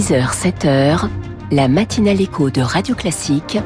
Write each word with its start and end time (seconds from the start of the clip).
6h, 0.00 0.32
7h, 0.32 1.10
la 1.50 1.68
matinale 1.68 2.22
écho 2.22 2.48
de 2.48 2.62
Radio 2.62 2.94
Classique 2.94 3.58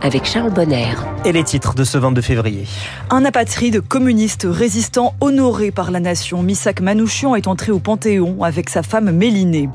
avec 0.00 0.24
Charles 0.24 0.50
Bonner. 0.50 0.94
Et 1.24 1.30
les 1.30 1.44
titres 1.44 1.74
de 1.74 1.84
ce 1.84 1.98
22 1.98 2.20
février. 2.20 2.66
Un 3.08 3.24
apatride 3.24 3.80
communiste 3.80 4.44
résistant 4.50 5.14
honoré 5.20 5.70
par 5.70 5.92
la 5.92 6.00
nation, 6.00 6.42
Misak 6.42 6.80
Manouchian, 6.80 7.36
est 7.36 7.46
entré 7.46 7.70
au 7.70 7.78
Panthéon 7.78 8.42
avec 8.42 8.68
sa 8.68 8.82
femme 8.82 9.12
Mélinée. 9.12 9.68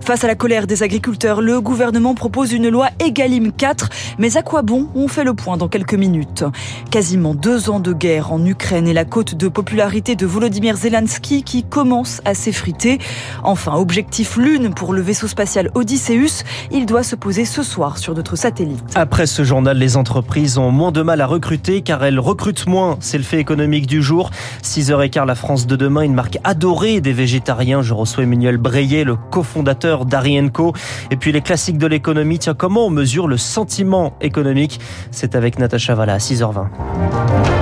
Face 0.00 0.24
à 0.24 0.26
la 0.26 0.34
colère 0.34 0.66
des 0.66 0.82
agriculteurs, 0.82 1.42
le 1.42 1.60
gouvernement 1.60 2.14
propose 2.14 2.52
une 2.52 2.70
loi 2.70 2.88
Egalim 3.00 3.52
4. 3.52 3.90
Mais 4.18 4.38
à 4.38 4.42
quoi 4.42 4.62
bon? 4.62 4.88
On 4.94 5.06
fait 5.06 5.24
le 5.24 5.34
point 5.34 5.58
dans 5.58 5.68
quelques 5.68 5.94
minutes. 5.94 6.44
Quasiment 6.90 7.34
deux 7.34 7.68
ans 7.68 7.80
de 7.80 7.92
guerre 7.92 8.32
en 8.32 8.42
Ukraine 8.44 8.88
et 8.88 8.94
la 8.94 9.04
cote 9.04 9.34
de 9.34 9.48
popularité 9.48 10.16
de 10.16 10.24
Volodymyr 10.24 10.76
Zelensky 10.76 11.42
qui 11.42 11.64
commence 11.64 12.22
à 12.24 12.32
s'effriter. 12.32 12.98
Enfin, 13.42 13.74
objectif 13.74 14.38
lune 14.38 14.72
pour 14.72 14.94
le 14.94 15.02
vaisseau 15.02 15.28
spatial 15.28 15.70
Odysseus. 15.74 16.44
Il 16.70 16.86
doit 16.86 17.02
se 17.02 17.14
poser 17.14 17.44
ce 17.44 17.62
soir 17.62 17.98
sur 17.98 18.14
notre 18.14 18.36
satellite. 18.36 18.84
Après 18.94 19.26
ce 19.26 19.44
journal, 19.44 19.76
les 19.76 19.98
entreprises 19.98 20.56
ont 20.56 20.70
moins 20.70 20.93
de 20.94 21.02
mal 21.02 21.20
à 21.20 21.26
recruter 21.26 21.82
car 21.82 22.02
elles 22.04 22.18
recrutent 22.18 22.66
moins. 22.66 22.96
C'est 23.00 23.18
le 23.18 23.24
fait 23.24 23.38
économique 23.38 23.86
du 23.86 24.02
jour. 24.02 24.30
6h15, 24.62 25.26
la 25.26 25.34
France 25.34 25.66
de 25.66 25.76
demain, 25.76 26.00
une 26.02 26.14
marque 26.14 26.38
adorée 26.44 27.02
des 27.02 27.12
végétariens. 27.12 27.82
Je 27.82 27.92
reçois 27.92 28.22
Emmanuel 28.22 28.56
Breillet, 28.56 29.04
le 29.04 29.16
cofondateur 29.16 30.06
d'Arienco. 30.06 30.72
Et 31.10 31.16
puis 31.16 31.32
les 31.32 31.42
classiques 31.42 31.78
de 31.78 31.86
l'économie. 31.86 32.38
Tiens, 32.38 32.54
comment 32.54 32.86
on 32.86 32.90
mesure 32.90 33.28
le 33.28 33.36
sentiment 33.36 34.16
économique? 34.20 34.80
C'est 35.10 35.34
avec 35.34 35.58
Natacha 35.58 35.94
Valla 35.94 36.14
à 36.14 36.18
6h20. 36.18 37.53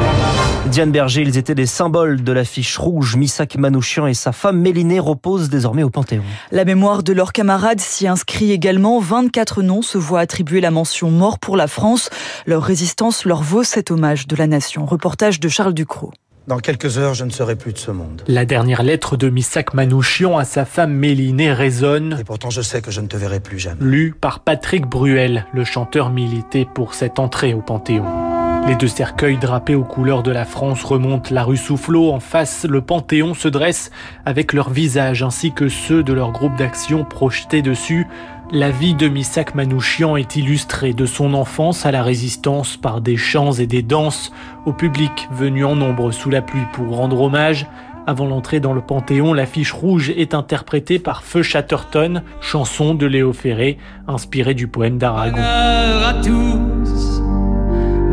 Diane 0.66 0.92
Berger, 0.92 1.22
ils 1.22 1.36
étaient 1.36 1.56
des 1.56 1.66
symboles 1.66 2.22
de 2.22 2.32
l'affiche 2.32 2.78
rouge. 2.78 3.16
Misak 3.16 3.56
Manouchian 3.56 4.06
et 4.06 4.14
sa 4.14 4.32
femme 4.32 4.60
Mélinée 4.60 5.00
reposent 5.00 5.50
désormais 5.50 5.82
au 5.82 5.90
Panthéon. 5.90 6.22
La 6.50 6.64
mémoire 6.64 7.02
de 7.02 7.12
leurs 7.12 7.32
camarades 7.32 7.80
s'y 7.80 8.06
inscrit 8.06 8.52
également. 8.52 9.00
24 9.00 9.62
noms 9.62 9.82
se 9.82 9.98
voient 9.98 10.20
attribuer 10.20 10.60
la 10.60 10.70
mention 10.70 11.10
mort 11.10 11.38
pour 11.38 11.56
la 11.56 11.66
France. 11.66 12.10
Leur 12.46 12.62
résistance 12.62 13.24
leur 13.24 13.42
vaut 13.42 13.64
cet 13.64 13.90
hommage 13.90 14.26
de 14.28 14.36
la 14.36 14.46
nation. 14.46 14.86
Reportage 14.86 15.40
de 15.40 15.48
Charles 15.48 15.74
Ducrot. 15.74 16.12
Dans 16.46 16.58
quelques 16.58 16.96
heures, 16.96 17.14
je 17.14 17.24
ne 17.24 17.30
serai 17.30 17.56
plus 17.56 17.72
de 17.72 17.78
ce 17.78 17.90
monde. 17.90 18.22
La 18.26 18.44
dernière 18.44 18.82
lettre 18.82 19.16
de 19.16 19.28
Misak 19.28 19.74
Manouchian 19.74 20.38
à 20.38 20.44
sa 20.44 20.64
femme 20.64 20.92
Mélinée 20.92 21.52
résonne. 21.52 22.18
Et 22.20 22.24
pourtant, 22.24 22.50
je 22.50 22.62
sais 22.62 22.80
que 22.80 22.90
je 22.90 23.00
ne 23.00 23.08
te 23.08 23.16
verrai 23.16 23.40
plus 23.40 23.58
jamais. 23.58 23.80
Lu 23.80 24.14
par 24.18 24.40
Patrick 24.40 24.86
Bruel, 24.86 25.46
le 25.52 25.64
chanteur 25.64 26.10
milité 26.10 26.66
pour 26.72 26.94
cette 26.94 27.18
entrée 27.18 27.52
au 27.52 27.60
Panthéon. 27.60 28.31
Les 28.66 28.76
deux 28.76 28.88
cercueils 28.88 29.38
drapés 29.38 29.74
aux 29.74 29.82
couleurs 29.82 30.22
de 30.22 30.30
la 30.30 30.44
France 30.44 30.84
remontent 30.84 31.34
la 31.34 31.42
rue 31.42 31.56
Soufflot. 31.56 32.12
En 32.12 32.20
face, 32.20 32.64
le 32.64 32.80
Panthéon 32.80 33.34
se 33.34 33.48
dresse 33.48 33.90
avec 34.24 34.52
leurs 34.52 34.70
visages 34.70 35.22
ainsi 35.22 35.52
que 35.52 35.68
ceux 35.68 36.02
de 36.02 36.12
leur 36.12 36.30
groupe 36.30 36.56
d'action 36.56 37.04
projetés 37.04 37.60
dessus. 37.60 38.06
La 38.52 38.70
vie 38.70 38.94
de 38.94 39.08
Misak 39.08 39.54
Manouchian 39.54 40.16
est 40.16 40.36
illustrée 40.36 40.92
de 40.92 41.06
son 41.06 41.34
enfance 41.34 41.86
à 41.86 41.90
la 41.90 42.02
résistance 42.02 42.76
par 42.76 43.00
des 43.00 43.16
chants 43.16 43.52
et 43.52 43.66
des 43.66 43.82
danses 43.82 44.32
au 44.64 44.72
public 44.72 45.28
venu 45.32 45.64
en 45.64 45.74
nombre 45.74 46.12
sous 46.12 46.30
la 46.30 46.42
pluie 46.42 46.66
pour 46.72 46.96
rendre 46.96 47.20
hommage. 47.20 47.66
Avant 48.06 48.26
l'entrée 48.26 48.60
dans 48.60 48.72
le 48.72 48.80
Panthéon, 48.80 49.32
l'affiche 49.32 49.72
rouge 49.72 50.10
est 50.10 50.34
interprétée 50.34 50.98
par 50.98 51.24
Feu 51.24 51.42
Chatterton, 51.42 52.22
chanson 52.40 52.94
de 52.94 53.06
Léo 53.06 53.32
Ferré, 53.32 53.78
inspirée 54.06 54.54
du 54.54 54.66
poème 54.68 54.98
d'Aragon. 54.98 55.42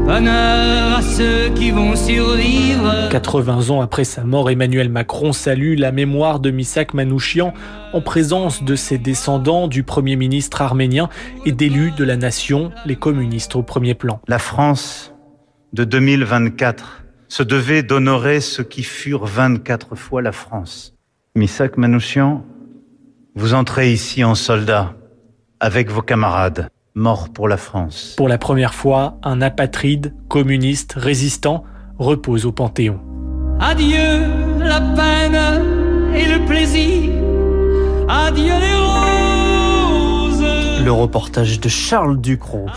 Bonheur 0.09 0.97
à 0.97 1.01
ceux 1.03 1.49
qui 1.53 1.69
vont 1.69 1.95
survivre. 1.95 3.09
80 3.11 3.69
ans 3.69 3.81
après 3.81 4.03
sa 4.03 4.23
mort, 4.23 4.49
Emmanuel 4.49 4.89
Macron 4.89 5.33
salue 5.33 5.77
la 5.77 5.91
mémoire 5.91 6.39
de 6.39 6.49
Misak 6.49 6.95
Manouchian 6.95 7.53
en 7.93 8.01
présence 8.01 8.63
de 8.63 8.75
ses 8.75 8.97
descendants, 8.97 9.67
du 9.67 9.83
Premier 9.83 10.15
ministre 10.15 10.63
arménien 10.63 11.09
et 11.45 11.51
d'élus 11.51 11.91
de 11.91 12.03
la 12.03 12.17
nation, 12.17 12.71
les 12.87 12.95
communistes 12.95 13.55
au 13.55 13.61
premier 13.61 13.93
plan. 13.93 14.19
La 14.27 14.39
France 14.39 15.13
de 15.73 15.83
2024 15.83 17.03
se 17.27 17.43
devait 17.43 17.83
d'honorer 17.83 18.41
ceux 18.41 18.63
qui 18.63 18.81
furent 18.81 19.27
24 19.27 19.95
fois 19.95 20.23
la 20.23 20.31
France. 20.31 20.95
Misak 21.35 21.77
Manouchian, 21.77 22.43
vous 23.35 23.53
entrez 23.53 23.93
ici 23.93 24.23
en 24.23 24.33
soldat 24.33 24.95
avec 25.59 25.91
vos 25.91 26.01
camarades 26.01 26.71
mort 26.95 27.29
pour 27.29 27.47
la 27.47 27.57
France. 27.57 28.13
Pour 28.17 28.27
la 28.27 28.37
première 28.37 28.73
fois, 28.73 29.17
un 29.23 29.41
apatride, 29.41 30.13
communiste, 30.27 30.93
résistant, 30.97 31.63
repose 31.97 32.45
au 32.45 32.51
Panthéon. 32.51 32.99
Adieu 33.59 34.21
la 34.59 34.81
peine 34.81 36.15
et 36.15 36.25
le 36.25 36.45
plaisir. 36.45 37.11
Adieu 38.07 38.53
les 38.59 38.77
roses. 38.77 40.45
Le 40.83 40.91
reportage 40.91 41.59
de 41.59 41.69
Charles 41.69 42.19
Ducrot. 42.19 42.67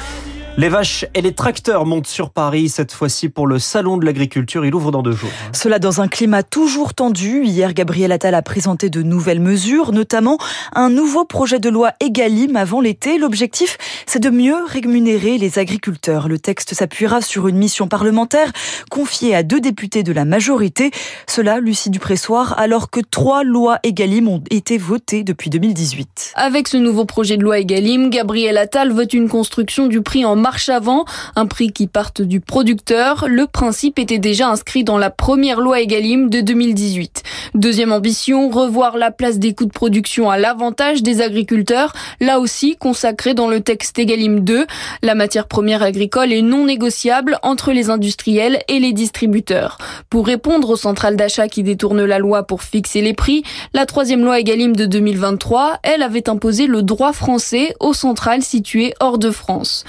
Les 0.58 0.68
vaches 0.68 1.06
et 1.14 1.22
les 1.22 1.32
tracteurs 1.32 1.86
montent 1.86 2.06
sur 2.06 2.28
Paris, 2.28 2.68
cette 2.68 2.92
fois-ci 2.92 3.30
pour 3.30 3.46
le 3.46 3.58
Salon 3.58 3.96
de 3.96 4.04
l'Agriculture. 4.04 4.66
Il 4.66 4.74
ouvre 4.74 4.90
dans 4.90 5.02
deux 5.02 5.12
jours. 5.12 5.30
Cela 5.54 5.78
dans 5.78 6.02
un 6.02 6.08
climat 6.08 6.42
toujours 6.42 6.92
tendu. 6.92 7.42
Hier, 7.42 7.72
Gabriel 7.72 8.12
Attal 8.12 8.34
a 8.34 8.42
présenté 8.42 8.90
de 8.90 9.02
nouvelles 9.02 9.40
mesures, 9.40 9.92
notamment 9.92 10.36
un 10.74 10.90
nouveau 10.90 11.24
projet 11.24 11.58
de 11.58 11.70
loi 11.70 11.92
Egalim 12.00 12.56
avant 12.56 12.82
l'été. 12.82 13.16
L'objectif, 13.16 13.78
c'est 14.04 14.18
de 14.18 14.28
mieux 14.28 14.58
rémunérer 14.66 15.38
les 15.38 15.58
agriculteurs. 15.58 16.28
Le 16.28 16.38
texte 16.38 16.74
s'appuiera 16.74 17.22
sur 17.22 17.48
une 17.48 17.56
mission 17.56 17.88
parlementaire 17.88 18.52
confiée 18.90 19.34
à 19.34 19.42
deux 19.42 19.60
députés 19.60 20.02
de 20.02 20.12
la 20.12 20.26
majorité. 20.26 20.90
Cela, 21.26 21.60
Lucie 21.60 21.88
Dupressoir, 21.88 22.58
alors 22.58 22.90
que 22.90 23.00
trois 23.00 23.42
lois 23.42 23.78
Egalim 23.84 24.28
ont 24.28 24.42
été 24.50 24.76
votées 24.76 25.24
depuis 25.24 25.48
2018. 25.48 26.32
Avec 26.34 26.68
ce 26.68 26.76
nouveau 26.76 27.06
projet 27.06 27.38
de 27.38 27.42
loi 27.42 27.58
Egalim, 27.58 28.10
Gabriel 28.10 28.58
Attal 28.58 28.92
veut 28.92 29.08
une 29.14 29.30
construction 29.30 29.86
du 29.86 30.02
prix 30.02 30.26
en 30.26 30.41
marche 30.42 30.68
avant, 30.68 31.04
un 31.36 31.46
prix 31.46 31.72
qui 31.72 31.86
parte 31.86 32.20
du 32.20 32.40
producteur. 32.40 33.26
Le 33.28 33.46
principe 33.46 33.98
était 33.98 34.18
déjà 34.18 34.48
inscrit 34.48 34.82
dans 34.82 34.98
la 34.98 35.08
première 35.08 35.60
loi 35.60 35.80
Egalim 35.80 36.28
de 36.28 36.40
2018. 36.40 37.22
Deuxième 37.54 37.92
ambition, 37.92 38.50
revoir 38.50 38.98
la 38.98 39.12
place 39.12 39.38
des 39.38 39.54
coûts 39.54 39.66
de 39.66 39.72
production 39.72 40.30
à 40.30 40.38
l'avantage 40.38 41.02
des 41.02 41.22
agriculteurs, 41.22 41.92
là 42.20 42.40
aussi 42.40 42.76
consacré 42.76 43.34
dans 43.34 43.46
le 43.48 43.60
texte 43.60 43.98
Egalim 43.98 44.40
2. 44.40 44.66
La 45.02 45.14
matière 45.14 45.46
première 45.46 45.82
agricole 45.82 46.32
est 46.32 46.42
non 46.42 46.66
négociable 46.66 47.38
entre 47.42 47.70
les 47.72 47.88
industriels 47.88 48.62
et 48.66 48.80
les 48.80 48.92
distributeurs. 48.92 49.78
Pour 50.10 50.26
répondre 50.26 50.70
aux 50.70 50.76
centrales 50.76 51.16
d'achat 51.16 51.46
qui 51.46 51.62
détournent 51.62 52.04
la 52.04 52.18
loi 52.18 52.42
pour 52.42 52.62
fixer 52.62 53.00
les 53.00 53.14
prix, 53.14 53.44
la 53.74 53.86
troisième 53.86 54.24
loi 54.24 54.40
Egalim 54.40 54.74
de 54.74 54.86
2023, 54.86 55.78
elle 55.84 56.02
avait 56.02 56.28
imposé 56.28 56.66
le 56.66 56.82
droit 56.82 57.12
français 57.12 57.76
aux 57.78 57.94
centrales 57.94 58.42
situées 58.42 58.92
hors 58.98 59.18
de 59.18 59.30
France. 59.30 59.84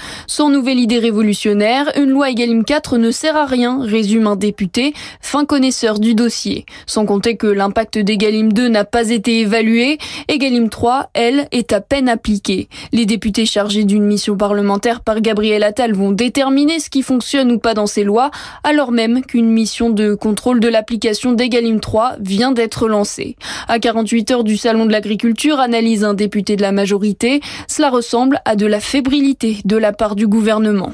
Nouvelle 0.48 0.78
idée 0.78 0.98
révolutionnaire, 0.98 1.92
une 1.96 2.10
loi 2.10 2.30
Egalim 2.30 2.64
4 2.64 2.98
ne 2.98 3.10
sert 3.10 3.36
à 3.36 3.46
rien, 3.46 3.80
résume 3.82 4.26
un 4.26 4.36
député, 4.36 4.94
fin 5.20 5.44
connaisseur 5.44 5.98
du 5.98 6.14
dossier. 6.14 6.64
Sans 6.86 7.06
compter 7.06 7.36
que 7.36 7.46
l'impact 7.46 7.98
d'Egalim 7.98 8.52
2 8.52 8.68
n'a 8.68 8.84
pas 8.84 9.10
été 9.10 9.40
évalué, 9.40 9.98
Egalim 10.28 10.68
3, 10.68 11.10
elle, 11.14 11.48
est 11.52 11.72
à 11.72 11.80
peine 11.80 12.08
appliquée. 12.08 12.68
Les 12.92 13.06
députés 13.06 13.46
chargés 13.46 13.84
d'une 13.84 14.04
mission 14.04 14.36
parlementaire 14.36 15.00
par 15.00 15.20
Gabriel 15.20 15.62
Attal 15.62 15.94
vont 15.94 16.12
déterminer 16.12 16.80
ce 16.80 16.90
qui 16.90 17.02
fonctionne 17.02 17.52
ou 17.52 17.58
pas 17.58 17.74
dans 17.74 17.86
ces 17.86 18.04
lois, 18.04 18.30
alors 18.62 18.92
même 18.92 19.22
qu'une 19.22 19.50
mission 19.50 19.90
de 19.90 20.14
contrôle 20.14 20.60
de 20.60 20.68
l'application 20.68 21.32
d'Egalim 21.32 21.80
3 21.80 22.16
vient 22.20 22.52
d'être 22.52 22.88
lancée. 22.88 23.36
À 23.68 23.78
48 23.78 24.30
heures 24.30 24.44
du 24.44 24.56
Salon 24.56 24.86
de 24.86 24.92
l'Agriculture, 24.92 25.60
analyse 25.60 26.04
un 26.04 26.14
député 26.14 26.56
de 26.56 26.62
la 26.62 26.72
majorité, 26.72 27.40
cela 27.68 27.90
ressemble 27.90 28.40
à 28.44 28.56
de 28.56 28.66
la 28.66 28.80
fébrilité 28.80 29.58
de 29.64 29.76
la 29.76 29.92
part 29.92 30.16
du 30.16 30.26
gouvernement. 30.34 30.92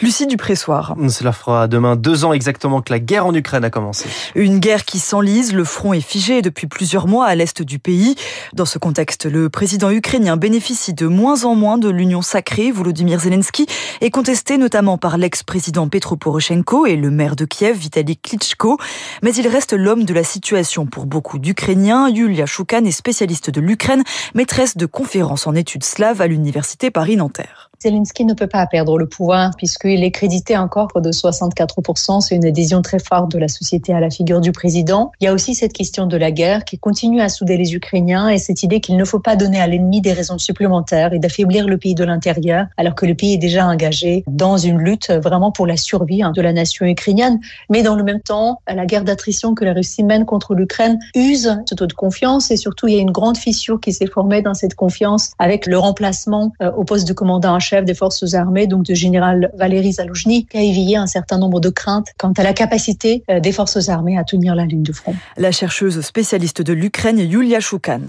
Lucie 0.00 0.26
Dupressoir. 0.26 0.96
Cela 1.08 1.32
fera 1.32 1.68
demain 1.68 1.96
deux 1.96 2.24
ans 2.24 2.32
exactement 2.32 2.82
que 2.82 2.92
la 2.92 2.98
guerre 2.98 3.26
en 3.26 3.34
Ukraine 3.34 3.64
a 3.64 3.70
commencé. 3.70 4.08
Une 4.34 4.58
guerre 4.58 4.84
qui 4.84 4.98
s'enlise, 4.98 5.52
le 5.52 5.64
front 5.64 5.92
est 5.92 6.00
figé 6.00 6.42
depuis 6.42 6.66
plusieurs 6.66 7.06
mois 7.06 7.26
à 7.26 7.34
l'est 7.34 7.62
du 7.62 7.78
pays. 7.78 8.16
Dans 8.52 8.64
ce 8.64 8.78
contexte, 8.78 9.26
le 9.26 9.48
président 9.48 9.90
ukrainien 9.90 10.36
bénéficie 10.36 10.94
de 10.94 11.06
moins 11.06 11.44
en 11.44 11.54
moins 11.54 11.78
de 11.78 11.88
l'union 11.88 12.22
sacrée. 12.22 12.70
Volodymyr 12.70 13.20
Zelensky 13.20 13.66
est 14.00 14.10
contesté 14.10 14.58
notamment 14.58 14.98
par 14.98 15.16
l'ex-président 15.16 15.88
Petro 15.88 16.16
Poroshenko 16.16 16.86
et 16.86 16.96
le 16.96 17.10
maire 17.10 17.36
de 17.36 17.44
Kiev, 17.44 17.76
Vitaly 17.76 18.16
Klitschko. 18.16 18.78
Mais 19.22 19.34
il 19.34 19.48
reste 19.48 19.72
l'homme 19.72 20.04
de 20.04 20.14
la 20.14 20.24
situation 20.24 20.86
pour 20.86 21.06
beaucoup 21.06 21.38
d'Ukrainiens. 21.38 22.08
Yulia 22.08 22.46
Choukan 22.46 22.84
est 22.84 22.90
spécialiste 22.90 23.50
de 23.50 23.60
l'Ukraine, 23.60 24.02
maîtresse 24.34 24.76
de 24.76 24.86
conférences 24.86 25.46
en 25.46 25.54
études 25.54 25.84
slaves 25.84 26.20
à 26.20 26.26
l'université 26.26 26.90
Paris-Nanterre. 26.90 27.70
Zelensky 27.80 28.24
ne 28.24 28.34
peut 28.34 28.46
pas 28.46 28.66
perdre 28.66 28.98
le 28.98 29.06
pouvoir 29.06 29.52
puisqu'il 29.56 30.02
est 30.04 30.10
crédité 30.10 30.56
encore 30.56 30.88
de 31.00 31.10
64%. 31.10 32.20
C'est 32.20 32.34
une 32.34 32.44
adhésion 32.44 32.82
très 32.82 32.98
forte 32.98 33.30
de 33.30 33.38
la 33.38 33.48
société 33.48 33.92
à 33.92 34.00
la 34.00 34.10
figure 34.10 34.40
du 34.40 34.52
président. 34.52 35.12
Il 35.20 35.24
y 35.24 35.28
a 35.28 35.32
aussi 35.32 35.54
cette 35.54 35.72
question 35.72 36.06
de 36.06 36.16
la 36.16 36.30
guerre 36.30 36.64
qui 36.64 36.78
continue 36.78 37.20
à 37.20 37.28
souder 37.28 37.56
les 37.56 37.74
Ukrainiens 37.74 38.28
et 38.28 38.38
cette 38.38 38.62
idée 38.62 38.80
qu'il 38.80 38.96
ne 38.96 39.04
faut 39.04 39.20
pas 39.20 39.36
donner 39.36 39.60
à 39.60 39.66
l'ennemi 39.66 40.00
des 40.00 40.12
raisons 40.12 40.38
supplémentaires 40.38 41.12
et 41.12 41.18
d'affaiblir 41.18 41.66
le 41.66 41.78
pays 41.78 41.94
de 41.94 42.04
l'intérieur 42.04 42.66
alors 42.76 42.94
que 42.94 43.06
le 43.06 43.14
pays 43.14 43.34
est 43.34 43.38
déjà 43.38 43.66
engagé 43.66 44.24
dans 44.26 44.56
une 44.56 44.78
lutte 44.78 45.10
vraiment 45.10 45.52
pour 45.52 45.66
la 45.66 45.76
survie 45.76 46.22
hein, 46.22 46.32
de 46.32 46.42
la 46.42 46.52
nation 46.52 46.86
ukrainienne. 46.86 47.40
Mais 47.70 47.82
dans 47.82 47.96
le 47.96 48.02
même 48.02 48.20
temps, 48.20 48.60
la 48.66 48.86
guerre 48.86 49.04
d'attrition 49.04 49.54
que 49.54 49.64
la 49.64 49.72
Russie 49.72 50.04
mène 50.04 50.24
contre 50.24 50.54
l'Ukraine 50.54 50.98
use 51.14 51.56
ce 51.68 51.74
taux 51.74 51.86
de 51.86 51.92
confiance 51.92 52.50
et 52.50 52.56
surtout 52.56 52.88
il 52.88 52.94
y 52.94 52.98
a 52.98 53.00
une 53.00 53.10
grande 53.10 53.36
fissure 53.36 53.80
qui 53.80 53.92
s'est 53.92 54.06
formée 54.06 54.42
dans 54.42 54.54
cette 54.54 54.74
confiance 54.74 55.32
avec 55.38 55.66
le 55.66 55.78
remplacement 55.78 56.52
euh, 56.62 56.70
au 56.72 56.84
poste 56.84 57.06
de 57.08 57.12
commandant 57.12 57.58
chef 57.64 57.84
des 57.84 57.94
forces 57.94 58.34
armées, 58.34 58.66
donc 58.66 58.84
de 58.84 58.94
général 58.94 59.50
Valéry 59.56 59.92
Zaloujny, 59.92 60.46
qui 60.46 60.56
a 60.56 60.62
éveillé 60.62 60.96
un 60.96 61.06
certain 61.06 61.38
nombre 61.38 61.60
de 61.60 61.70
craintes 61.70 62.08
quant 62.18 62.32
à 62.32 62.42
la 62.42 62.52
capacité 62.52 63.24
euh, 63.30 63.40
des 63.40 63.52
forces 63.52 63.88
armées 63.88 64.18
à 64.18 64.24
tenir 64.24 64.54
la 64.54 64.66
ligne 64.66 64.82
de 64.82 64.92
front. 64.92 65.14
La 65.36 65.50
chercheuse 65.50 66.00
spécialiste 66.02 66.62
de 66.62 66.72
l'Ukraine, 66.72 67.18
Yulia 67.18 67.60
Choukan. 67.60 68.00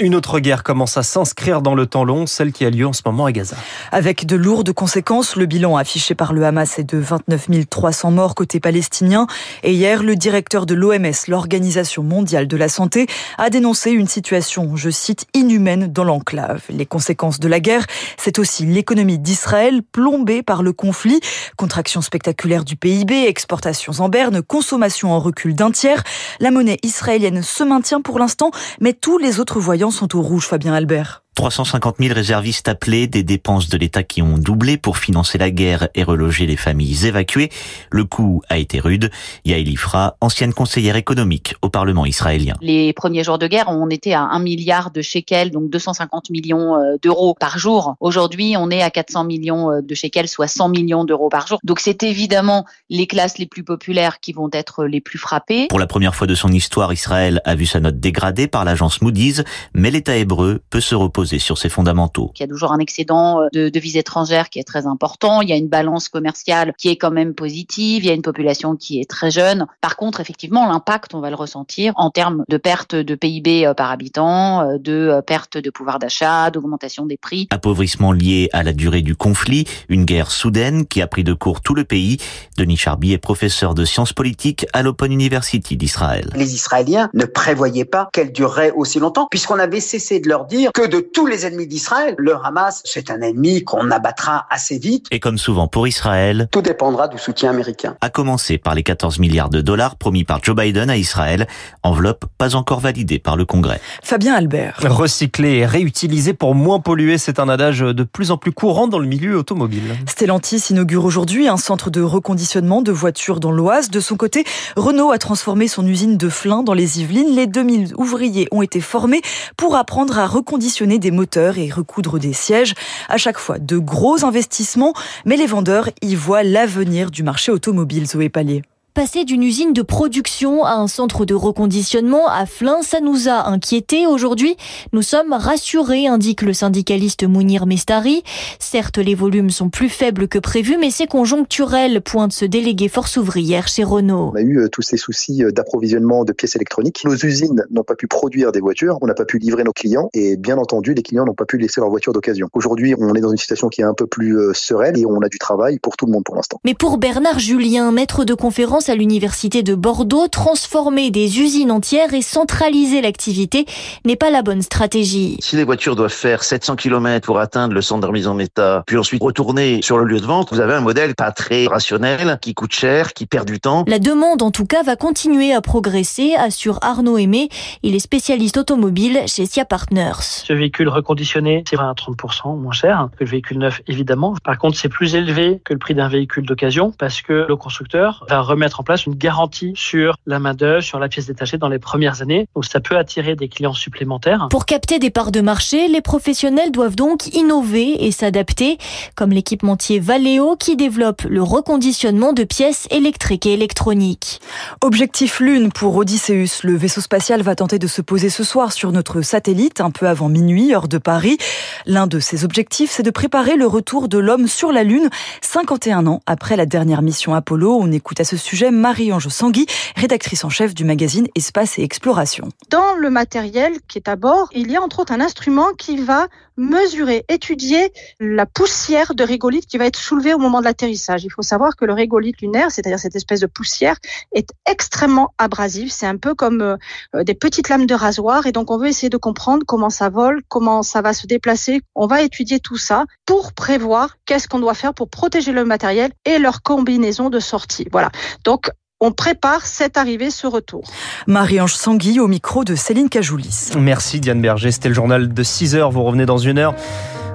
Une 0.00 0.14
autre 0.14 0.38
guerre 0.38 0.62
commence 0.62 0.96
à 0.96 1.02
s'inscrire 1.02 1.60
dans 1.60 1.74
le 1.74 1.84
temps 1.84 2.04
long, 2.04 2.26
celle 2.26 2.50
qui 2.50 2.64
a 2.64 2.70
lieu 2.70 2.86
en 2.86 2.94
ce 2.94 3.02
moment 3.04 3.26
à 3.26 3.32
Gaza. 3.32 3.56
Avec 3.90 4.24
de 4.24 4.36
lourdes 4.36 4.72
conséquences, 4.72 5.36
le 5.36 5.44
bilan 5.44 5.76
affiché 5.76 6.14
par 6.14 6.32
le 6.32 6.46
Hamas 6.46 6.78
est 6.78 6.84
de 6.84 6.96
29 6.96 7.68
300 7.68 8.10
morts 8.10 8.34
côté 8.34 8.58
palestinien. 8.58 9.26
Et 9.62 9.74
hier, 9.74 10.02
le 10.02 10.16
directeur 10.16 10.64
de 10.64 10.72
l'OMS, 10.72 11.12
l'Organisation 11.28 12.02
mondiale 12.02 12.48
de 12.48 12.56
la 12.56 12.70
santé, 12.70 13.06
a 13.36 13.50
dénoncé 13.50 13.90
une 13.90 14.08
situation, 14.08 14.76
je 14.76 14.88
cite, 14.88 15.26
inhumaine 15.34 15.92
dans 15.92 16.04
l'enclave. 16.04 16.62
Les 16.70 16.86
conséquences 16.86 17.38
de 17.38 17.48
la 17.48 17.60
guerre, 17.60 17.84
c'est 18.16 18.38
aussi 18.38 18.64
l'économie 18.64 19.18
d'Israël 19.18 19.82
plombée 19.82 20.42
par 20.42 20.62
le 20.62 20.72
conflit. 20.72 21.20
Contraction 21.58 22.00
spectaculaire 22.00 22.64
du 22.64 22.76
PIB, 22.76 23.26
exportations 23.26 23.92
en 23.98 24.08
berne, 24.08 24.40
consommation 24.40 25.12
en 25.12 25.20
recul 25.20 25.54
d'un 25.54 25.70
tiers. 25.70 26.02
La 26.40 26.50
monnaie 26.50 26.78
israélienne 26.82 27.42
se 27.42 27.62
maintient 27.62 28.00
pour 28.00 28.18
l'instant, 28.18 28.52
mais 28.80 28.94
tous 28.94 29.18
les 29.18 29.38
autres 29.38 29.60
voyants 29.60 29.81
sont 29.90 30.16
au 30.16 30.22
rouge, 30.22 30.46
Fabien 30.46 30.74
Albert. 30.74 31.24
350 31.34 31.96
000 31.98 32.14
réservistes 32.14 32.68
appelés, 32.68 33.06
des 33.06 33.22
dépenses 33.22 33.68
de 33.70 33.78
l'État 33.78 34.02
qui 34.02 34.20
ont 34.20 34.36
doublé 34.36 34.76
pour 34.76 34.98
financer 34.98 35.38
la 35.38 35.50
guerre 35.50 35.88
et 35.94 36.02
reloger 36.02 36.44
les 36.46 36.56
familles 36.56 37.06
évacuées. 37.06 37.48
Le 37.90 38.04
coût 38.04 38.42
a 38.50 38.58
été 38.58 38.80
rude. 38.80 39.10
Yael 39.46 39.68
Ifra, 39.68 40.16
ancienne 40.20 40.52
conseillère 40.52 40.96
économique 40.96 41.54
au 41.62 41.70
Parlement 41.70 42.04
israélien. 42.04 42.54
Les 42.60 42.92
premiers 42.92 43.24
jours 43.24 43.38
de 43.38 43.46
guerre, 43.46 43.68
on 43.68 43.88
était 43.88 44.12
à 44.12 44.20
1 44.22 44.40
milliard 44.40 44.90
de 44.90 45.00
shekels, 45.00 45.50
donc 45.50 45.70
250 45.70 46.28
millions 46.28 46.76
euh, 46.76 46.96
d'euros 47.00 47.34
par 47.34 47.58
jour. 47.58 47.94
Aujourd'hui, 48.00 48.54
on 48.58 48.70
est 48.70 48.82
à 48.82 48.90
400 48.90 49.24
millions 49.24 49.70
euh, 49.70 49.80
de 49.80 49.94
shekels, 49.94 50.28
soit 50.28 50.48
100 50.48 50.68
millions 50.68 51.04
d'euros 51.04 51.30
par 51.30 51.46
jour. 51.46 51.60
Donc 51.64 51.80
c'est 51.80 52.02
évidemment 52.02 52.66
les 52.90 53.06
classes 53.06 53.38
les 53.38 53.46
plus 53.46 53.64
populaires 53.64 54.20
qui 54.20 54.34
vont 54.34 54.50
être 54.52 54.84
les 54.84 55.00
plus 55.00 55.18
frappées. 55.18 55.66
Pour 55.68 55.78
la 55.78 55.86
première 55.86 56.14
fois 56.14 56.26
de 56.26 56.34
son 56.34 56.52
histoire, 56.52 56.92
Israël 56.92 57.40
a 57.46 57.54
vu 57.54 57.64
sa 57.64 57.80
note 57.80 57.98
dégradée 57.98 58.48
par 58.48 58.66
l'agence 58.66 59.00
Moody's, 59.00 59.42
mais 59.72 59.90
l'État 59.90 60.16
hébreu 60.16 60.60
peut 60.68 60.80
se 60.80 60.94
reposer 60.94 61.21
sur 61.24 61.58
ses 61.58 61.68
fondamentaux. 61.68 62.32
Il 62.36 62.40
y 62.40 62.44
a 62.44 62.48
toujours 62.48 62.72
un 62.72 62.78
excédent 62.78 63.40
euh, 63.40 63.48
de 63.52 63.68
devises 63.68 63.96
étrangères 63.96 64.50
qui 64.50 64.58
est 64.58 64.64
très 64.64 64.86
important. 64.86 65.40
Il 65.40 65.48
y 65.48 65.52
a 65.52 65.56
une 65.56 65.68
balance 65.68 66.08
commerciale 66.08 66.74
qui 66.78 66.88
est 66.88 66.96
quand 66.96 67.10
même 67.10 67.34
positive. 67.34 68.04
Il 68.04 68.06
y 68.06 68.10
a 68.10 68.14
une 68.14 68.22
population 68.22 68.76
qui 68.76 69.00
est 69.00 69.08
très 69.08 69.30
jeune. 69.30 69.66
Par 69.80 69.96
contre, 69.96 70.20
effectivement, 70.20 70.66
l'impact, 70.66 71.14
on 71.14 71.20
va 71.20 71.30
le 71.30 71.36
ressentir 71.36 71.92
en 71.96 72.10
termes 72.10 72.44
de 72.48 72.56
perte 72.56 72.94
de 72.94 73.14
PIB 73.14 73.66
euh, 73.66 73.74
par 73.74 73.90
habitant, 73.90 74.62
euh, 74.62 74.78
de 74.78 75.20
perte 75.26 75.56
de 75.56 75.70
pouvoir 75.70 75.98
d'achat, 75.98 76.50
d'augmentation 76.50 77.06
des 77.06 77.16
prix. 77.16 77.48
Appauvrissement 77.50 78.12
lié 78.12 78.48
à 78.52 78.62
la 78.62 78.72
durée 78.72 79.02
du 79.02 79.16
conflit, 79.16 79.66
une 79.88 80.04
guerre 80.04 80.30
soudaine 80.30 80.86
qui 80.86 81.02
a 81.02 81.06
pris 81.06 81.24
de 81.24 81.34
court 81.34 81.60
tout 81.60 81.74
le 81.74 81.84
pays. 81.84 82.18
Denis 82.56 82.76
Charby 82.76 83.12
est 83.12 83.18
professeur 83.18 83.74
de 83.74 83.84
sciences 83.84 84.12
politiques 84.12 84.66
à 84.72 84.82
l'Open 84.82 85.12
University 85.12 85.76
d'Israël. 85.76 86.30
Les 86.34 86.54
Israéliens 86.54 87.10
ne 87.14 87.24
prévoyaient 87.24 87.84
pas 87.84 88.08
qu'elle 88.12 88.32
durerait 88.32 88.72
aussi 88.74 88.98
longtemps, 88.98 89.26
puisqu'on 89.30 89.58
avait 89.58 89.80
cessé 89.80 90.20
de 90.20 90.28
leur 90.28 90.46
dire 90.46 90.70
que 90.72 90.86
de 90.86 91.00
tous 91.12 91.26
les 91.26 91.46
ennemis 91.46 91.66
d'Israël. 91.66 92.14
Le 92.18 92.34
Hamas, 92.42 92.82
c'est 92.84 93.10
un 93.10 93.20
ennemi 93.20 93.64
qu'on 93.64 93.90
abattra 93.90 94.46
assez 94.50 94.78
vite. 94.78 95.06
Et 95.10 95.20
comme 95.20 95.38
souvent 95.38 95.68
pour 95.68 95.86
Israël, 95.86 96.48
tout 96.50 96.62
dépendra 96.62 97.08
du 97.08 97.18
soutien 97.18 97.50
américain. 97.50 97.96
À 98.00 98.10
commencer 98.10 98.58
par 98.58 98.74
les 98.74 98.82
14 98.82 99.18
milliards 99.18 99.50
de 99.50 99.60
dollars 99.60 99.96
promis 99.96 100.24
par 100.24 100.42
Joe 100.42 100.56
Biden 100.56 100.90
à 100.90 100.96
Israël, 100.96 101.46
enveloppe 101.82 102.24
pas 102.38 102.56
encore 102.56 102.80
validée 102.80 103.18
par 103.18 103.36
le 103.36 103.44
Congrès. 103.44 103.80
Fabien 104.02 104.34
Albert. 104.34 104.78
Recycler 104.82 105.58
et 105.58 105.66
réutiliser 105.66 106.32
pour 106.32 106.54
moins 106.54 106.80
polluer, 106.80 107.18
c'est 107.18 107.38
un 107.38 107.48
adage 107.48 107.80
de 107.80 108.02
plus 108.04 108.30
en 108.30 108.38
plus 108.38 108.52
courant 108.52 108.88
dans 108.88 108.98
le 108.98 109.06
milieu 109.06 109.36
automobile. 109.36 109.96
Stellantis 110.06 110.66
inaugure 110.70 111.04
aujourd'hui 111.04 111.48
un 111.48 111.56
centre 111.56 111.90
de 111.90 112.00
reconditionnement 112.00 112.82
de 112.82 112.92
voitures 112.92 113.40
dans 113.40 113.52
l'Oise. 113.52 113.90
De 113.90 114.00
son 114.00 114.16
côté, 114.16 114.44
Renault 114.76 115.10
a 115.10 115.18
transformé 115.18 115.68
son 115.68 115.86
usine 115.86 116.16
de 116.16 116.28
Flins 116.28 116.62
dans 116.62 116.74
les 116.74 117.00
Yvelines. 117.00 117.34
Les 117.34 117.46
2000 117.46 117.94
ouvriers 117.96 118.48
ont 118.50 118.62
été 118.62 118.80
formés 118.80 119.20
pour 119.56 119.76
apprendre 119.76 120.18
à 120.18 120.26
reconditionner 120.26 120.98
des 121.02 121.10
moteurs 121.10 121.58
et 121.58 121.68
recoudre 121.68 122.18
des 122.18 122.32
sièges. 122.32 122.72
À 123.10 123.18
chaque 123.18 123.38
fois, 123.38 123.58
de 123.58 123.76
gros 123.76 124.24
investissements, 124.24 124.94
mais 125.26 125.36
les 125.36 125.46
vendeurs 125.46 125.90
y 126.00 126.14
voient 126.14 126.42
l'avenir 126.42 127.10
du 127.10 127.22
marché 127.22 127.52
automobile, 127.52 128.06
Zoé 128.06 128.30
Pallier. 128.30 128.62
Passer 128.94 129.24
d'une 129.24 129.42
usine 129.42 129.72
de 129.72 129.80
production 129.80 130.66
à 130.66 130.74
un 130.74 130.86
centre 130.86 131.24
de 131.24 131.32
reconditionnement 131.32 132.28
à 132.28 132.44
Flins, 132.44 132.82
ça 132.82 133.00
nous 133.00 133.26
a 133.26 133.48
inquiétés. 133.48 134.06
Aujourd'hui, 134.06 134.54
nous 134.92 135.00
sommes 135.00 135.32
rassurés, 135.32 136.06
indique 136.06 136.42
le 136.42 136.52
syndicaliste 136.52 137.26
Mounir 137.26 137.64
Mestari. 137.64 138.22
Certes, 138.58 138.98
les 138.98 139.14
volumes 139.14 139.48
sont 139.48 139.70
plus 139.70 139.88
faibles 139.88 140.28
que 140.28 140.38
prévu, 140.38 140.76
mais 140.78 140.90
c'est 140.90 141.06
conjoncturel, 141.06 142.02
pointe 142.02 142.34
ce 142.34 142.44
délégué 142.44 142.88
force 142.88 143.16
ouvrière 143.16 143.66
chez 143.66 143.82
Renault. 143.82 144.32
On 144.34 144.36
a 144.36 144.42
eu 144.42 144.58
euh, 144.58 144.68
tous 144.68 144.82
ces 144.82 144.98
soucis 144.98 145.42
euh, 145.42 145.52
d'approvisionnement 145.52 146.26
de 146.26 146.34
pièces 146.34 146.56
électroniques. 146.56 147.02
Nos 147.06 147.16
usines 147.16 147.64
n'ont 147.70 147.84
pas 147.84 147.94
pu 147.94 148.08
produire 148.08 148.52
des 148.52 148.60
voitures, 148.60 148.98
on 149.00 149.06
n'a 149.06 149.14
pas 149.14 149.24
pu 149.24 149.38
livrer 149.38 149.64
nos 149.64 149.72
clients 149.72 150.10
et 150.12 150.36
bien 150.36 150.58
entendu, 150.58 150.92
les 150.92 151.02
clients 151.02 151.24
n'ont 151.24 151.32
pas 151.32 151.46
pu 151.46 151.56
laisser 151.56 151.80
leur 151.80 151.88
voiture 151.88 152.12
d'occasion. 152.12 152.50
Aujourd'hui, 152.52 152.94
on 152.98 153.14
est 153.14 153.22
dans 153.22 153.30
une 153.30 153.38
situation 153.38 153.70
qui 153.70 153.80
est 153.80 153.84
un 153.84 153.94
peu 153.94 154.06
plus 154.06 154.36
euh, 154.36 154.52
sereine 154.52 154.98
et 154.98 155.06
on 155.06 155.22
a 155.22 155.30
du 155.30 155.38
travail 155.38 155.78
pour 155.78 155.96
tout 155.96 156.04
le 156.04 156.12
monde 156.12 156.24
pour 156.24 156.36
l'instant. 156.36 156.60
Mais 156.66 156.74
pour 156.74 156.98
Bernard 156.98 157.38
Julien, 157.38 157.90
maître 157.90 158.26
de 158.26 158.34
conférence 158.34 158.81
à 158.88 158.94
l'université 158.94 159.62
de 159.62 159.74
Bordeaux, 159.74 160.28
transformer 160.28 161.10
des 161.10 161.40
usines 161.40 161.70
entières 161.70 162.14
et 162.14 162.22
centraliser 162.22 163.00
l'activité 163.00 163.66
n'est 164.04 164.16
pas 164.16 164.30
la 164.30 164.42
bonne 164.42 164.62
stratégie. 164.62 165.36
Si 165.40 165.56
les 165.56 165.64
voitures 165.64 165.96
doivent 165.96 166.10
faire 166.12 166.44
700 166.44 166.76
km 166.76 167.26
pour 167.26 167.38
atteindre 167.38 167.74
le 167.74 167.82
centre 167.82 168.00
de 168.02 168.06
remise 168.06 168.28
en 168.28 168.38
état, 168.38 168.82
puis 168.86 168.96
ensuite 168.96 169.22
retourner 169.22 169.80
sur 169.82 169.98
le 169.98 170.04
lieu 170.04 170.20
de 170.20 170.26
vente, 170.26 170.52
vous 170.52 170.60
avez 170.60 170.74
un 170.74 170.80
modèle 170.80 171.14
pas 171.14 171.32
très 171.32 171.66
rationnel, 171.66 172.38
qui 172.40 172.54
coûte 172.54 172.72
cher, 172.72 173.12
qui 173.12 173.26
perd 173.26 173.46
du 173.46 173.60
temps. 173.60 173.84
La 173.86 173.98
demande, 173.98 174.42
en 174.42 174.50
tout 174.50 174.66
cas, 174.66 174.82
va 174.82 174.96
continuer 174.96 175.52
à 175.52 175.60
progresser, 175.60 176.34
assure 176.34 176.78
Arnaud 176.82 177.18
Aimé. 177.18 177.48
Il 177.82 177.94
est 177.94 178.00
spécialiste 178.00 178.56
automobile 178.56 179.22
chez 179.26 179.46
SIA 179.46 179.64
Partners. 179.64 180.20
Ce 180.20 180.52
véhicule 180.52 180.88
reconditionné, 180.88 181.64
c'est 181.68 181.76
20 181.76 181.90
à 181.90 181.94
30% 181.94 182.58
moins 182.58 182.72
cher 182.72 183.08
que 183.16 183.24
le 183.24 183.30
véhicule 183.30 183.58
neuf, 183.58 183.82
évidemment. 183.86 184.34
Par 184.44 184.58
contre, 184.58 184.76
c'est 184.76 184.88
plus 184.88 185.14
élevé 185.14 185.60
que 185.64 185.72
le 185.72 185.78
prix 185.78 185.94
d'un 185.94 186.08
véhicule 186.08 186.46
d'occasion 186.46 186.92
parce 186.98 187.22
que 187.22 187.46
le 187.48 187.56
constructeur 187.56 188.24
va 188.28 188.40
remettre 188.40 188.71
en 188.80 188.82
place 188.82 189.06
une 189.06 189.14
garantie 189.14 189.72
sur 189.74 190.16
la 190.26 190.38
main-d'œuvre, 190.38 190.82
sur 190.82 190.98
la 190.98 191.08
pièce 191.08 191.26
détachée 191.26 191.58
dans 191.58 191.68
les 191.68 191.78
premières 191.78 192.22
années. 192.22 192.48
Donc 192.54 192.64
ça 192.64 192.80
peut 192.80 192.96
attirer 192.96 193.36
des 193.36 193.48
clients 193.48 193.72
supplémentaires. 193.72 194.48
Pour 194.50 194.66
capter 194.66 194.98
des 194.98 195.10
parts 195.10 195.32
de 195.32 195.40
marché, 195.40 195.88
les 195.88 196.00
professionnels 196.00 196.70
doivent 196.70 196.96
donc 196.96 197.26
innover 197.34 198.04
et 198.06 198.12
s'adapter, 198.12 198.78
comme 199.14 199.30
l'équipementier 199.30 200.00
Valeo 200.00 200.56
qui 200.56 200.76
développe 200.76 201.22
le 201.22 201.42
reconditionnement 201.42 202.32
de 202.32 202.44
pièces 202.44 202.86
électriques 202.90 203.46
et 203.46 203.52
électroniques. 203.52 204.40
Objectif 204.80 205.40
Lune 205.40 205.72
pour 205.72 205.96
Odysseus. 205.96 206.62
Le 206.64 206.76
vaisseau 206.76 207.00
spatial 207.00 207.42
va 207.42 207.54
tenter 207.54 207.78
de 207.78 207.86
se 207.86 208.02
poser 208.02 208.30
ce 208.30 208.44
soir 208.44 208.72
sur 208.72 208.92
notre 208.92 209.22
satellite, 209.22 209.80
un 209.80 209.90
peu 209.90 210.08
avant 210.08 210.28
minuit, 210.28 210.74
heure 210.74 210.88
de 210.88 210.98
Paris. 210.98 211.38
L'un 211.86 212.06
de 212.06 212.20
ses 212.20 212.44
objectifs, 212.44 212.90
c'est 212.90 213.02
de 213.02 213.10
préparer 213.10 213.56
le 213.56 213.66
retour 213.66 214.08
de 214.08 214.18
l'homme 214.18 214.46
sur 214.46 214.72
la 214.72 214.84
Lune, 214.84 215.10
51 215.40 216.06
ans 216.06 216.20
après 216.26 216.56
la 216.56 216.66
dernière 216.66 217.02
mission 217.02 217.34
Apollo. 217.34 217.78
On 217.80 217.90
écoute 217.92 218.20
à 218.20 218.24
ce 218.24 218.36
sujet 218.36 218.61
Marie-Ange 218.70 219.28
Sangui, 219.28 219.66
rédactrice 219.96 220.44
en 220.44 220.48
chef 220.48 220.74
du 220.74 220.84
magazine 220.84 221.26
Espace 221.34 221.78
et 221.78 221.82
Exploration. 221.82 222.48
Dans 222.70 222.94
le 222.96 223.10
matériel 223.10 223.72
qui 223.88 223.98
est 223.98 224.08
à 224.08 224.16
bord, 224.16 224.48
il 224.52 224.70
y 224.70 224.76
a 224.76 224.82
entre 224.82 225.00
autres 225.00 225.12
un 225.12 225.20
instrument 225.20 225.72
qui 225.76 225.96
va 225.96 226.28
mesurer, 226.56 227.24
étudier 227.28 227.92
la 228.20 228.46
poussière 228.46 229.14
de 229.14 229.24
régolithe 229.24 229.66
qui 229.66 229.78
va 229.78 229.86
être 229.86 229.98
soulevée 229.98 230.34
au 230.34 230.38
moment 230.38 230.60
de 230.60 230.64
l'atterrissage. 230.64 231.24
Il 231.24 231.30
faut 231.30 231.42
savoir 231.42 231.76
que 231.76 231.84
le 231.84 231.92
régolithe 231.92 232.40
lunaire, 232.42 232.70
c'est-à-dire 232.70 232.98
cette 232.98 233.16
espèce 233.16 233.40
de 233.40 233.46
poussière, 233.46 233.96
est 234.32 234.50
extrêmement 234.70 235.32
abrasif. 235.38 235.90
C'est 235.92 236.06
un 236.06 236.16
peu 236.16 236.34
comme 236.34 236.60
euh, 236.62 237.24
des 237.24 237.34
petites 237.34 237.68
lames 237.68 237.86
de 237.86 237.94
rasoir 237.94 238.46
et 238.46 238.52
donc 238.52 238.70
on 238.70 238.78
veut 238.78 238.88
essayer 238.88 239.08
de 239.08 239.16
comprendre 239.16 239.64
comment 239.66 239.90
ça 239.90 240.10
vole, 240.10 240.42
comment 240.48 240.82
ça 240.82 241.00
va 241.00 241.14
se 241.14 241.26
déplacer. 241.26 241.80
On 241.94 242.06
va 242.06 242.22
étudier 242.22 242.60
tout 242.60 242.76
ça 242.76 243.04
pour 243.24 243.52
prévoir 243.54 244.16
qu'est-ce 244.26 244.48
qu'on 244.48 244.60
doit 244.60 244.74
faire 244.74 244.94
pour 244.94 245.08
protéger 245.08 245.52
le 245.52 245.64
matériel 245.64 246.12
et 246.24 246.38
leur 246.38 246.62
combinaison 246.62 247.30
de 247.30 247.40
sortie. 247.40 247.86
Voilà. 247.90 248.10
Donc 248.44 248.51
on 249.00 249.10
prépare 249.10 249.66
cette 249.66 249.96
arrivée, 249.96 250.30
ce 250.30 250.46
retour. 250.46 250.84
Marie-Ange 251.26 251.74
Sangui 251.74 252.20
au 252.20 252.28
micro 252.28 252.64
de 252.64 252.74
Céline 252.76 253.08
Cajoulis. 253.08 253.70
Merci 253.76 254.20
Diane 254.20 254.40
Berger, 254.40 254.70
c'était 254.70 254.88
le 254.88 254.94
journal 254.94 255.34
de 255.34 255.42
6 255.42 255.74
heures, 255.74 255.90
vous 255.90 256.04
revenez 256.04 256.24
dans 256.24 256.38
une 256.38 256.58
heure. 256.58 256.74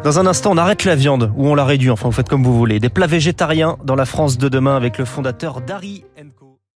Dans 0.03 0.19
un 0.19 0.25
instant, 0.25 0.51
on 0.53 0.57
arrête 0.57 0.85
la 0.85 0.95
viande 0.95 1.33
ou 1.35 1.47
on 1.47 1.55
la 1.55 1.65
réduit, 1.65 1.89
enfin 1.89 2.07
vous 2.07 2.13
faites 2.13 2.29
comme 2.29 2.43
vous 2.43 2.57
voulez. 2.57 2.79
Des 2.79 2.89
plats 2.89 3.07
végétariens 3.07 3.77
dans 3.83 3.95
la 3.95 4.05
France 4.05 4.37
de 4.37 4.47
demain 4.47 4.77
avec 4.77 4.97
le 4.97 5.05
fondateur 5.05 5.59
d'Harry 5.59 6.05